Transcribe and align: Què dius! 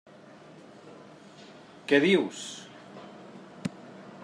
Què 1.91 1.99
dius! 2.07 2.41